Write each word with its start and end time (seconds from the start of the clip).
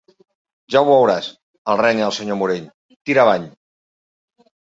Ja 0.75 0.79
ho 0.83 0.87
veuràs 0.87 1.27
—el 1.33 1.77
renya 1.83 2.07
el 2.07 2.15
senyor 2.19 2.39
Morell—, 2.41 2.65
tira 3.09 3.25
avall. 3.27 3.45